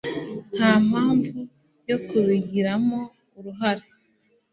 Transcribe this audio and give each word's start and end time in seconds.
nta 0.55 0.71
mpamvu 0.87 1.39
yo 1.89 1.97
kubigiramo 2.07 2.99
uruhare 3.37 3.85